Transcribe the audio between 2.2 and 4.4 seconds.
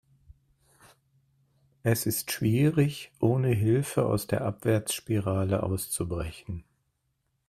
schwierig, ohne Hilfe aus